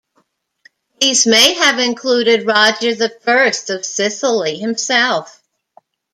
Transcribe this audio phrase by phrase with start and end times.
[0.99, 5.43] These may have included Roger the First of Sicily, himself.